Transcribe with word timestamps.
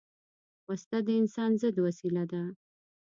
وسله 0.67 0.99
د 1.07 1.09
انسان 1.21 1.51
ضد 1.61 1.77
وسیله 1.85 2.23
ده 2.31 2.43